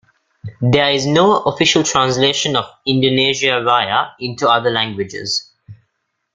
There 0.61 0.91
is 0.91 1.05
no 1.05 1.43
official 1.43 1.83
translation 1.83 2.55
of 2.55 2.65
"Indonesia 2.87 3.61
Raya" 3.63 4.13
into 4.19 4.49
other 4.49 4.71
languages. 4.71 5.51